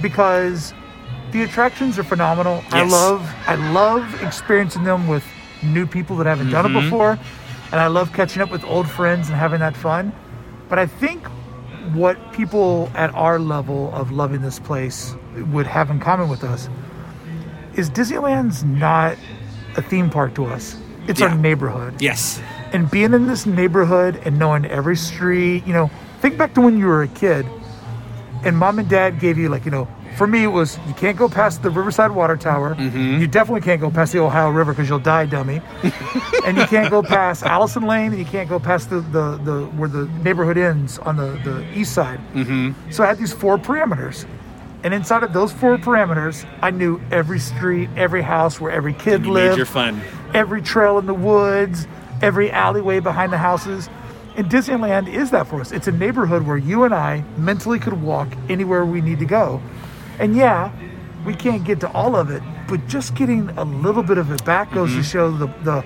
[0.03, 0.72] because
[1.33, 2.62] the attractions are phenomenal.
[2.72, 5.25] I love I love experiencing them with
[5.62, 6.83] new people that haven't done it Mhm.
[6.83, 7.18] before.
[7.72, 10.12] And I love catching up with old friends and having that fun.
[10.68, 11.27] But I think
[11.92, 15.14] what people at our level of loving this place
[15.53, 16.68] would have in common with us
[17.75, 19.16] is Disneyland's not
[19.77, 20.77] a theme park to us.
[21.07, 21.29] It's Yeah.
[21.29, 22.40] our neighborhood yes
[22.76, 26.78] and being in this neighborhood and knowing every street, you know, think back to when
[26.78, 27.46] you were a kid
[28.44, 31.16] and mom and dad gave you, like, you know, for me, it was you can't
[31.16, 32.76] go past the Riverside Water Tower.
[33.18, 35.62] You definitely can't go past the Ohio River because you'll die, dummy.
[36.46, 39.66] and you can't go past Allison Lane and you can't go past the, the, the
[39.76, 42.20] where the neighborhood ends on the, the east side.
[42.34, 42.72] mm-hmm.
[42.90, 44.26] So I had these four parameters.
[44.84, 49.24] And inside of those four parameters, I knew every street, every house where every kid
[49.24, 50.00] you lived made your fun
[50.34, 51.86] every trail in the woods,
[52.22, 53.88] every alleyway behind the houses.
[54.37, 55.72] And Disneyland is that for us.
[55.72, 59.62] It's a neighborhood where you and I mentally could walk anywhere we need to go.
[60.18, 60.70] And yeah,
[61.24, 64.44] we can't get to all of it, but just getting a little bit of it
[64.44, 65.02] back goes to mm-hmm.
[65.02, 65.85] show the, the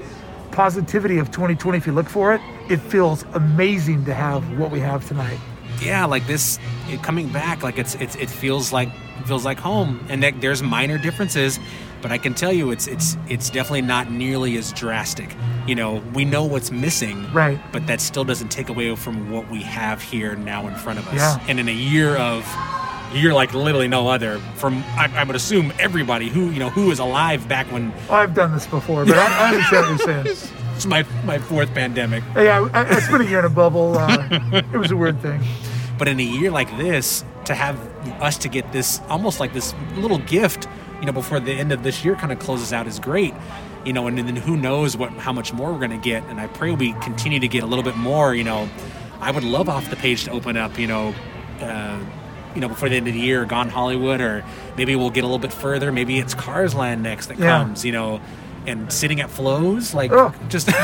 [0.50, 1.78] positivity of 2020.
[1.78, 5.38] If you look for it, it feels amazing to have what we have tonight.
[5.80, 6.58] yeah, like this
[7.02, 10.62] coming back, like it's it's it feels like it feels like home, and that there's
[10.62, 11.58] minor differences,
[12.02, 15.34] but I can tell you it's it's it's definitely not nearly as drastic.
[15.66, 17.60] You know, we know what's missing, Right.
[17.72, 21.06] But that still doesn't take away from what we have here now in front of
[21.08, 21.14] us.
[21.14, 21.38] Yeah.
[21.48, 22.46] And in a year of
[23.12, 26.86] you're like literally no other from I, I would assume everybody who you know who
[26.86, 30.50] was alive back when I've done this before, but I, I understand what you're saying.
[30.76, 32.22] it's my my fourth pandemic.
[32.34, 33.98] Yeah, I, I spent a year in a bubble.
[33.98, 34.26] Uh,
[34.72, 35.42] it was a weird thing.
[35.98, 37.78] But in a year like this, to have
[38.22, 40.66] us to get this almost like this little gift,
[41.00, 43.34] you know, before the end of this year kind of closes out is great.
[43.84, 46.22] You know, and then who knows what how much more we're going to get.
[46.24, 48.34] And I pray we continue to get a little bit more.
[48.34, 48.68] You know,
[49.20, 50.78] I would love off the page to open up.
[50.78, 51.14] You know.
[51.60, 51.98] Uh,
[52.54, 54.44] you know, before the end of the year, Gone Hollywood, or
[54.76, 55.92] maybe we'll get a little bit further.
[55.92, 57.58] Maybe it's Cars Land next that Yeah.
[57.62, 57.84] comes.
[57.84, 58.20] You know,
[58.66, 60.34] and sitting at Flo's, like Ugh.
[60.48, 60.68] just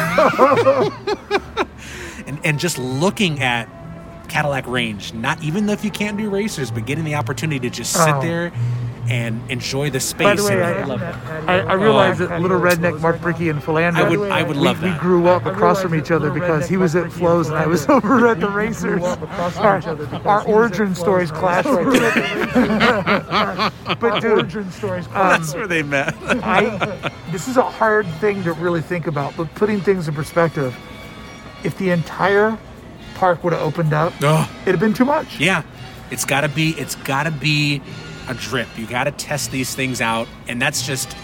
[2.27, 3.69] and and just looking at
[4.29, 7.93] Cadillac Range, not even if you can't do racers, but getting the opportunity to just
[7.93, 8.21] sit Oh.
[8.21, 8.53] there
[9.09, 10.25] and enjoy the space.
[10.25, 11.15] By the way, and I, love it.
[11.49, 14.01] I, I realize that little redneck Mark Bricky and Philander.
[14.01, 15.01] I would- I would we, love we that.
[15.01, 18.27] grew up across from each other because he was at Flo's and I was over
[18.27, 19.03] at the Racers.
[19.57, 19.81] Our,
[20.27, 23.71] our origin stories clash right there.
[23.97, 26.15] but dude, origin stories um, That's where they met.
[26.43, 30.77] I this is a hard thing to really think about, but putting things in perspective,
[31.65, 32.59] if the entire
[33.15, 34.49] park would have opened up, Ugh.
[34.63, 35.39] it'd have been too much.
[35.39, 35.63] Yeah,
[36.11, 36.71] it's got to be.
[36.71, 37.83] It's got to be
[38.29, 38.69] a drip.
[38.77, 41.17] You got to test these things out, and that's just.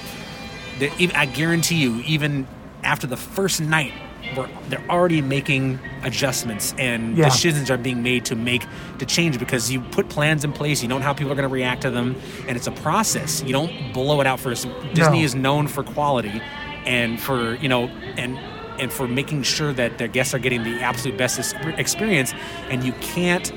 [1.14, 2.46] I guarantee you, even
[2.82, 3.92] after the first night,
[4.36, 7.26] we're, they're already making adjustments, and Yeah.
[7.26, 8.64] decisions are being made to make
[8.98, 10.82] to change because you put plans in place.
[10.82, 12.16] You don't know how people are going to react to them,
[12.48, 13.42] and it's a process.
[13.46, 14.66] You don't blow it out first.
[14.94, 15.24] Disney No.
[15.24, 16.40] is known for quality.
[16.84, 17.84] and for you know
[18.16, 18.36] and
[18.80, 21.38] and for making sure that their guests are getting the absolute best
[21.78, 22.34] experience
[22.70, 23.52] and you can't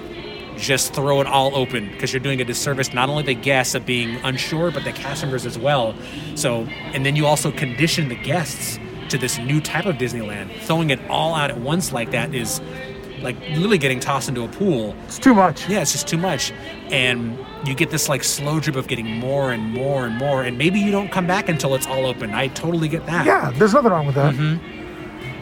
[0.58, 3.86] just throw it all open because you're doing a disservice not only the guests of
[3.86, 5.96] being unsure but the cast members as well
[6.36, 6.64] so
[6.94, 11.00] and then you also condition the guests to this new type of disneyland throwing it
[11.10, 12.60] all out at once like that is
[13.22, 15.68] like literally getting tossed into a pool It's too much.
[15.70, 16.52] yeah, it's just too much.
[16.92, 20.44] And you get this like slow drip of getting more and more and more.
[20.44, 22.32] And maybe you don't come back until it's all open.
[22.36, 23.26] I totally get that.
[23.26, 24.36] Yeah, there's nothing wrong with that.
[24.36, 24.85] Mm-hmm.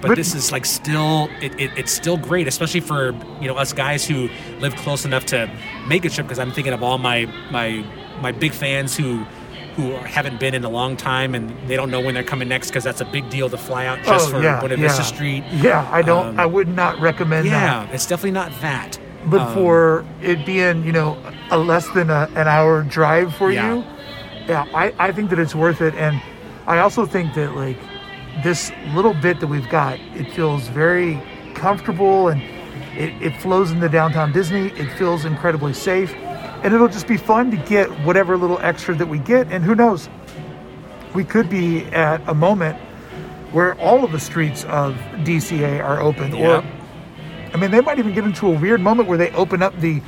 [0.09, 3.11] But, this is like still, it, it, it's still great, especially for,
[3.41, 5.49] you know, us guys who live close enough to
[5.87, 6.27] make a trip.
[6.27, 7.85] Cause I'm thinking of all my, my,
[8.21, 9.25] my big fans who,
[9.75, 12.67] who haven't been in a long time and they don't know when they're coming next
[12.67, 14.87] because that's a big deal to fly out just oh, for yeah, Buena yeah.
[14.87, 15.43] Vista Street.
[15.51, 16.27] Yeah, I don't.
[16.27, 17.87] Um, I would not recommend that.
[17.87, 18.99] Yeah, it's definitely not that.
[19.25, 21.17] But Um, for it being, you know,
[21.49, 23.75] a less than a, an hour drive for Yeah.
[23.75, 23.83] you,
[24.47, 25.95] yeah, I, I think that it's worth it.
[25.95, 26.21] And
[26.67, 27.77] I also think that like
[28.43, 31.21] this little bit that we've got, it feels very
[31.53, 32.41] comfortable and
[32.97, 34.67] it, it flows into downtown Disney.
[34.71, 36.13] It feels incredibly safe.
[36.63, 39.51] And it'll just be fun to get whatever little extra that we get.
[39.51, 40.09] And who knows,
[41.13, 42.77] we could be at a moment
[43.51, 46.57] where all of the streets of DCA are open Yeah.
[46.59, 46.63] or
[47.53, 50.01] I mean, they might even get into a weird moment where they open up the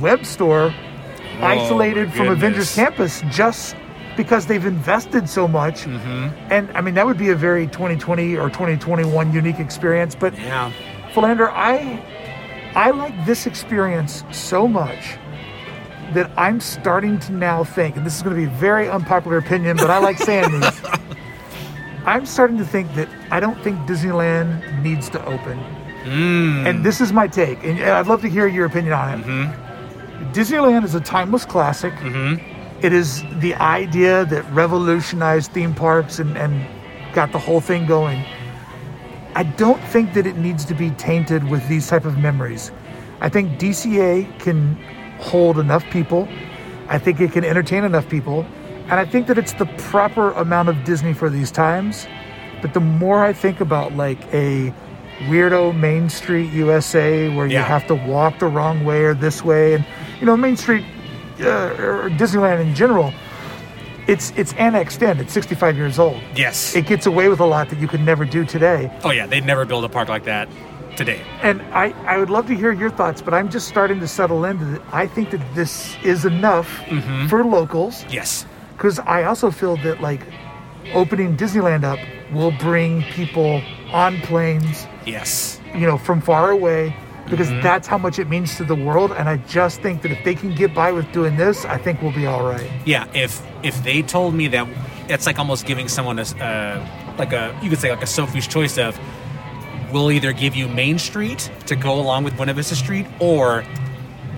[0.00, 2.72] web store oh, isolated from Avengers.
[2.74, 3.74] Campus just
[4.16, 5.82] because they've invested so much.
[5.82, 6.52] Mm-hmm.
[6.52, 10.14] And I mean, that would be a very 2020 or 2021 unique experience.
[10.14, 10.72] But yeah.
[11.12, 12.02] Philander, I
[12.74, 15.16] I like this experience so much
[16.12, 19.38] that I'm starting to now think, and this is going to be a very unpopular
[19.38, 20.80] opinion, but I like saying these.
[22.04, 25.58] I'm starting to think that I don't think Disneyland needs to open.
[26.04, 26.66] Mm.
[26.66, 29.24] And this is my take, and I'd love to hear your opinion on it.
[29.24, 30.32] Mm-hmm.
[30.32, 31.94] Disneyland is a timeless classic.
[31.94, 32.53] Mm-hmm.
[32.84, 36.66] It is the idea that revolutionized theme parks and, and
[37.14, 38.22] got the whole thing going.
[39.34, 42.72] I don't think that it needs to be tainted with these type of memories.
[43.22, 44.74] I think DCA can
[45.18, 46.28] hold enough people.
[46.88, 48.44] I think it can entertain enough people.
[48.90, 52.06] And I think that it's the proper amount of Disney for these times.
[52.60, 54.74] But the more I think about like a
[55.20, 59.72] weirdo Main Street USA where you have to walk the wrong way or this way
[59.72, 59.86] and
[60.20, 60.84] you know Main Street
[61.40, 63.12] uh, or Disneyland in general
[64.06, 66.76] it's it's annexed in it's 65 years old Yes.
[66.76, 69.46] it gets away with a lot that you could never do today oh yeah, they'd
[69.46, 70.48] never build a park like that
[70.96, 71.20] today.
[71.42, 74.44] and I, I would love to hear your thoughts, but I'm just starting to settle
[74.44, 74.82] into that.
[74.92, 76.68] I think that this is enough
[77.28, 78.46] for locals Yes.
[78.76, 80.20] because I also feel that like
[80.92, 81.98] opening Disneyland up
[82.32, 85.60] will bring people on planes, Yes.
[85.74, 86.94] you know, from far away
[87.28, 89.12] because that's how much it means to the world.
[89.12, 92.02] And I just think that if they can get by with doing this, I think
[92.02, 92.70] we'll be all right.
[92.84, 93.06] Yeah.
[93.14, 94.68] If if they told me that,
[95.08, 98.46] it's like almost giving someone a uh, like a you could say like a Sophie's
[98.46, 98.98] choice of,
[99.92, 103.64] we'll either give you Main Street to go along with Buena Vista Street, or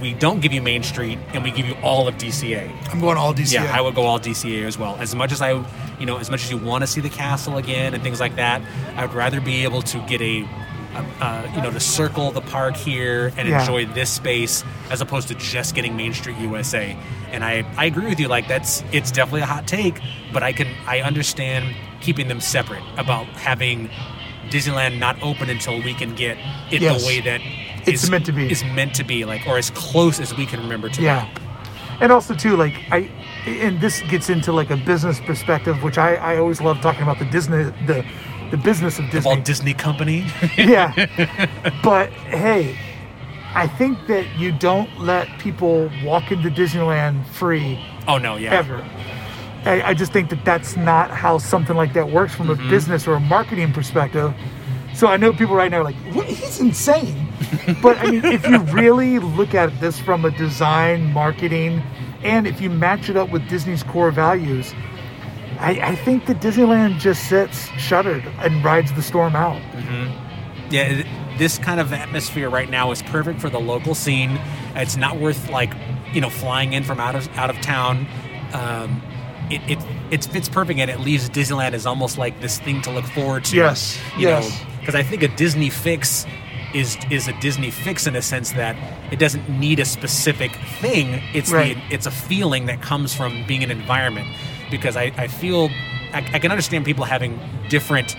[0.01, 2.71] we don't give you Main Street and we give you all of DCA.
[2.93, 3.53] I'm going all DCA.
[3.55, 4.97] Yeah, I would go all DCA as well.
[4.97, 5.53] As much as I,
[5.99, 8.37] you know, as much as you want to see the castle again and things like
[8.37, 8.63] that,
[8.97, 10.47] I would rather be able to get a
[11.21, 13.61] uh, you know, to circle the park here and Yeah.
[13.61, 16.97] enjoy this space as opposed to just getting Main Street USA.
[17.33, 18.29] And I, I agree with you.
[18.29, 20.01] Like that's, it's definitely a hot take,
[20.33, 23.89] but I can, I understand keeping them separate about having
[24.51, 26.39] Disneyland not open until we can get
[26.71, 27.01] it Yes.
[27.01, 27.41] the way that
[27.87, 28.51] It's is- meant to be.
[28.51, 31.03] is meant to be, like, or as close as we can remember to.
[31.03, 31.29] Yeah.
[32.01, 33.09] And also too, like I,
[33.47, 37.19] and this gets into like a business perspective, which I, I always love talking about
[37.19, 38.05] the Disney, the,
[38.51, 39.29] the business of The Disney.
[39.29, 40.27] Walt Disney Company.
[40.59, 40.93] yeah.
[41.83, 42.77] But hey,
[43.55, 47.79] I think that you don't let people walk into Disneyland free
[48.09, 48.53] oh no, yeah.
[48.55, 48.85] ever.
[49.65, 52.67] I, I just think that that's not how something like that works from Mm-hmm.
[52.67, 54.33] a business or a marketing perspective.
[54.95, 56.27] So I know people right now are like, what?
[56.27, 57.29] he's insane.
[57.83, 61.83] but I mean, if you really look at this from a design, marketing,
[62.23, 64.73] and if you match it up with Disney's core values,
[65.59, 69.61] I, I think that Disneyland just sits shuttered and rides the storm out.
[70.71, 71.07] yeah, it-
[71.39, 74.41] this kind of atmosphere right now is perfect for the local scene.
[74.75, 75.75] It's not worth like
[76.15, 78.07] you know flying in from out of out of town.
[78.55, 79.03] Um,
[79.51, 79.79] it, it
[80.11, 83.45] it fits perfect, and it leaves Disneyland as almost like this thing to look forward
[83.47, 83.57] to.
[83.57, 84.63] Yes, you yes.
[84.81, 86.25] because I think a Disney fix
[86.73, 88.75] is is a Disney fix in a sense that
[89.13, 91.23] it doesn't need a specific thing.
[91.35, 91.77] It's Right.
[91.91, 94.27] the it's a feeling that comes from being an environment.
[94.71, 95.69] Because I, I feel
[96.13, 98.17] I, I can understand people having different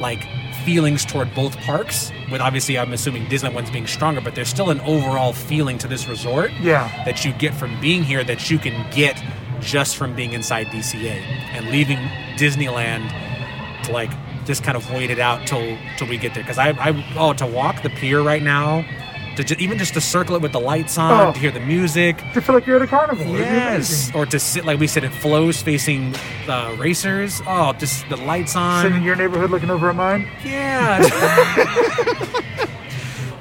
[0.00, 0.26] like
[0.64, 2.12] feelings toward both parks.
[2.30, 5.88] With obviously, I'm assuming Disneyland one's being stronger, but there's still an overall feeling to
[5.88, 6.88] this resort Yeah.
[7.04, 9.22] that you get from being here that you can get
[9.60, 11.20] just from being inside DCA
[11.54, 11.98] and leaving
[12.36, 13.10] Disneyland
[13.84, 14.10] to like
[14.44, 17.32] just kind of wait it out till till we get there because I, I oh
[17.32, 18.84] to walk the pier right now
[19.36, 21.32] to ju- even just to circle it with the lights on Oh.
[21.32, 23.26] to hear the music To feel like you're at a carnival.
[23.36, 26.12] Yes or to sit like we said it Flo's facing
[26.46, 30.28] the racers oh just the lights on Sitting in your neighborhood looking over at mine.
[30.44, 31.02] yeah.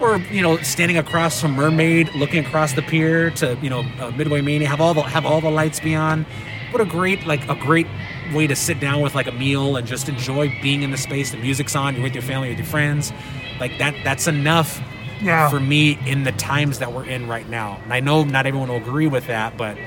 [0.02, 4.12] or you know, standing across from Mermaid, looking across the pier to you know uh,
[4.12, 6.26] Midway Mania, have all the have all the lights be on.
[6.72, 7.88] What a great like a great
[8.34, 11.32] way to sit down with like a meal and just enjoy being in the space.
[11.32, 13.14] The music's on, you're with your family, with your friends.
[13.60, 13.96] Like that.
[14.04, 14.82] That's enough
[15.22, 15.50] Yeah.
[15.50, 17.80] for me in the times that we're in right now.
[17.84, 19.78] And I know not everyone will agree with that, but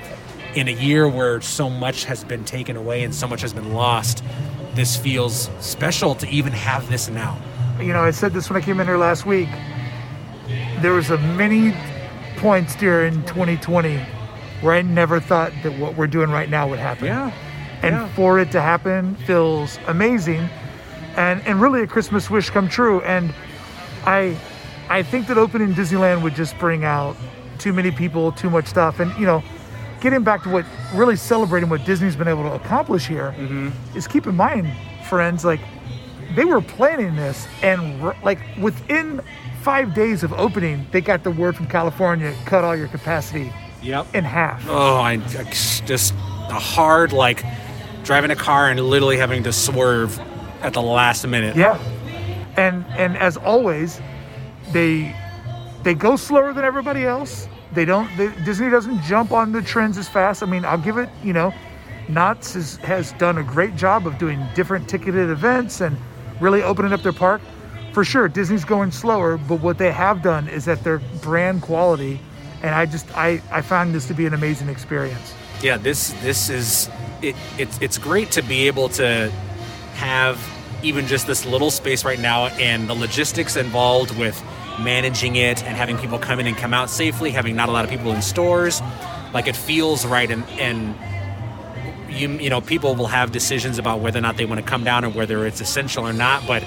[0.55, 3.75] in a year where so much has been taken away and so much has been
[3.75, 4.25] lost,
[4.75, 7.39] this feels special to even have this now.
[7.81, 9.49] you know, I said this when I came in here last week.
[10.81, 11.77] There was a many
[12.37, 13.99] points during 2020
[14.61, 17.07] where I never thought that what we're doing right now would happen.
[17.07, 17.33] Yeah.
[17.83, 18.09] And yeah.
[18.15, 20.49] for it to happen feels amazing
[21.17, 23.01] and and really a Christmas wish come true.
[23.03, 23.35] And
[24.07, 24.37] I
[24.91, 27.17] I think that opening Disneyland would just bring out
[27.59, 29.01] too many people, too much stuff.
[29.01, 29.43] And you know,
[30.01, 33.71] getting back to what really celebrating what Disney's been able to accomplish here mm-hmm.
[33.97, 34.73] is keep in mind,
[35.09, 35.61] friends, like
[36.35, 39.21] they were planning this and like within
[39.63, 44.15] five days of opening, they got the word from California, cut all your capacity Yep.
[44.15, 44.67] in half.
[44.69, 45.45] Oh, I I
[45.87, 47.45] just a hard like
[48.03, 50.19] driving a car and literally having to swerve
[50.63, 51.57] at the last minute.
[51.57, 51.79] Yeah.
[52.57, 54.01] And and as always,
[54.73, 55.15] they
[55.83, 57.49] they go slower than everybody else.
[57.73, 60.43] They don't they, Disney doesn't jump on the trends as fast.
[60.43, 61.53] I mean, I'll give it, you know,
[62.09, 65.97] Knott's has, has done a great job of doing different ticketed events and
[66.41, 67.41] really opening up their park.
[67.93, 72.21] For sure, Disney's going slower, but what they have done is that their brand quality
[72.63, 75.35] and I just I I found this to be an amazing experience.
[75.63, 76.89] yeah this this is
[77.23, 79.31] it, it's it's great to be able to
[79.95, 80.39] have
[80.83, 84.41] even just this little space right now and the logistics involved with
[84.81, 87.85] managing it and having people come in and come out safely having not a lot
[87.85, 88.81] of people in stores
[89.35, 90.95] like it feels right and and
[92.11, 94.85] you you know people will have decisions about whether or not they want to come
[94.85, 96.65] down or whether it's essential or not but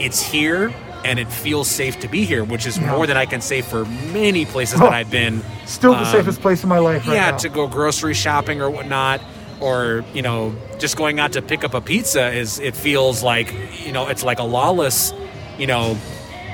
[0.00, 0.72] it's here
[1.04, 2.90] and it feels safe to be here which is Yeah.
[2.92, 6.40] more than i can say for many places that i've been Still the Um, safest
[6.40, 7.36] place in my life right yeah, now.
[7.38, 9.20] to go grocery shopping or whatnot,
[9.60, 13.54] or you know, just going out to pick up a pizza is it feels like
[13.86, 15.14] you know it's like a lawless,
[15.56, 15.96] you know,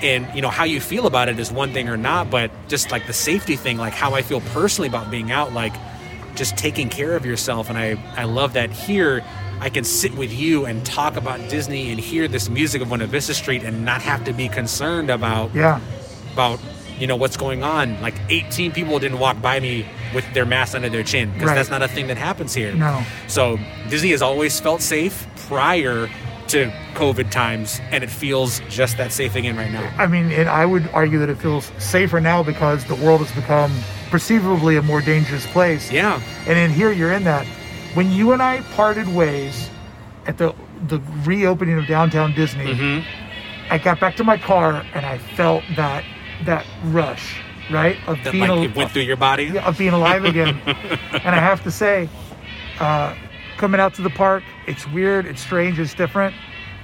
[0.02, 2.90] and you know how you feel about it is one thing or not, but just
[2.90, 5.74] like the safety thing, like how I feel personally about being out, like
[6.34, 9.24] just taking care of yourself, and I I love that here.
[9.60, 13.08] I can sit with you and talk about Disney and hear this music of Buena
[13.08, 15.80] Vista Street and not have to be concerned about yeah.
[16.32, 16.60] about
[17.00, 18.00] you know what's going on.
[18.00, 19.84] Like 18 people didn't walk by me
[20.14, 21.54] with their mask under their chin because Right.
[21.56, 22.72] that's not a thing that happens here.
[22.72, 23.02] No.
[23.26, 23.58] So
[23.88, 26.08] Disney has always felt safe prior
[26.48, 29.82] to COVID times, and it feels just that safe again right now.
[29.98, 33.32] I mean, and I would argue that it feels safer now because the world has
[33.32, 33.72] become
[34.10, 35.90] perceivably a more dangerous place.
[35.92, 36.20] Yeah.
[36.46, 37.46] And in here, you're in that.
[37.94, 39.70] When you and I parted ways
[40.26, 40.54] at the
[40.86, 43.72] the reopening of downtown Disney, Mm-hmm.
[43.72, 46.04] I got back to my car and I felt that
[46.44, 47.36] that rush,
[47.70, 49.58] right, of That being like al- it went through your body.
[49.58, 50.58] of being alive again.
[50.66, 52.08] and I have to say,
[52.80, 53.14] uh,
[53.58, 56.34] coming out to the park, it's weird, it's strange, it's different,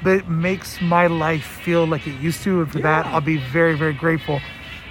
[0.03, 2.63] but it makes my life feel like it used to.
[2.63, 4.41] And for that, I'll be very, very grateful.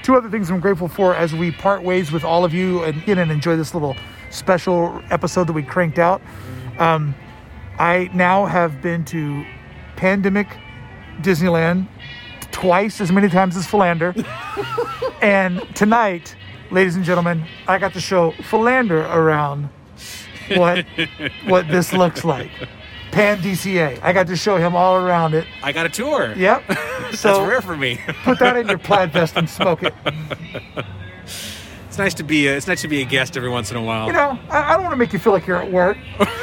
[0.01, 3.05] Two other things I'm grateful for as we part ways with all of you and,
[3.05, 3.95] get and enjoy this little
[4.31, 6.21] special episode that we cranked out.
[6.79, 7.13] Um,
[7.77, 9.45] I now have been to
[9.95, 10.47] Pandemic
[11.21, 11.87] Disneyland
[12.51, 14.13] twice as many times as Philander.
[15.21, 16.35] and tonight,
[16.71, 19.69] ladies and gentlemen, I got to show Philander around
[20.55, 20.85] what
[21.47, 22.49] what this looks like.
[23.11, 23.99] Pan DCA.
[24.01, 25.45] I got to show him all around it.
[25.61, 26.33] I got a tour.
[26.35, 26.63] Yep.
[26.67, 27.99] That's So rare for me.
[28.23, 29.93] put that in your plaid vest and smoke it.
[31.87, 33.81] it's nice to be a, it's nice to be a guest every once in a
[33.83, 34.07] while.
[34.07, 35.95] You know, I, I don't want to make you feel like you're at work.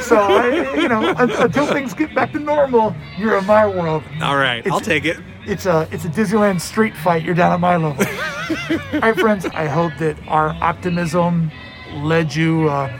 [0.02, 4.04] So, I, you know, until things get back to normal, you're in my world.
[4.22, 5.18] All right, I'll take it.
[5.46, 7.22] It's a it's a Disneyland street fight.
[7.24, 8.04] You're down at my level.
[8.92, 9.44] All right, friends.
[9.46, 11.50] I hope that our optimism
[11.94, 12.96] led you uh,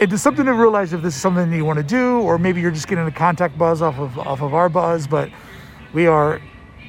[0.00, 2.60] into something to realize if this is something that you want to do, or maybe
[2.60, 5.06] you're just getting a contact buzz off of off of our buzz.
[5.06, 5.30] But
[5.92, 6.40] we are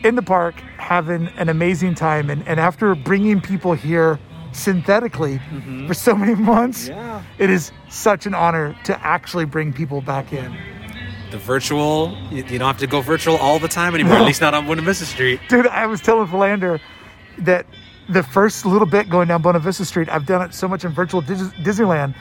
[0.03, 4.17] in the park having an amazing time, and, and after bringing people here
[4.53, 5.87] synthetically mm-hmm.
[5.87, 7.21] for so many months, Yeah.
[7.37, 10.55] it is such an honor to actually bring people back in.
[11.31, 14.15] The virtual, you, you don't have to go virtual all the time anymore.
[14.15, 15.39] At least not on Buena Vista Street.
[15.47, 16.81] Dude, I was telling Philander
[17.39, 17.65] that
[18.09, 20.91] the first little bit going down Buena Vista Street, I've done it so much in
[20.91, 22.15] virtual Dis- Disneyland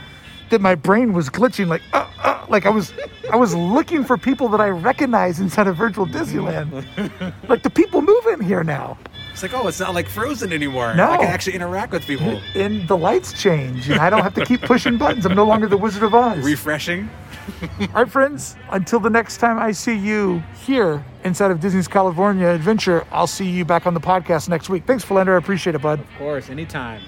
[0.51, 2.93] that my brain was glitching, like, uh, uh, like I was,
[3.33, 6.85] I was looking for people that I recognize inside of virtual Disneyland.
[7.49, 8.99] like the people move in here now,
[9.33, 10.95] It's like, oh, it's not like Frozen anymore.
[10.95, 11.11] No.
[11.11, 12.41] I can actually interact with people.
[12.55, 15.25] and the lights change, and I don't have to keep pushing buttons.
[15.27, 16.45] I'm no longer the Wizard of Oz.
[16.45, 17.09] Refreshing.
[17.81, 22.47] All right, friends, until the next time I see you here inside of Disney's California
[22.49, 24.85] Adventure, I'll see you back on the podcast next week.
[24.87, 25.35] Thanks, Philander.
[25.35, 26.01] I appreciate it, bud.
[26.01, 27.01] Of course, anytime.